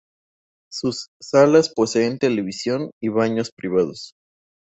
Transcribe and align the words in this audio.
Sus 0.71 1.09
salas 1.21 1.71
poseen 1.71 2.17
televisión 2.17 2.89
y 2.99 3.09
baños 3.09 3.51
privados. 3.51 4.15